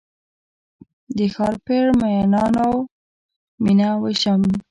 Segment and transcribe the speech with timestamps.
[1.17, 2.69] د ښارپر میینانو
[3.63, 4.41] میینه ویشم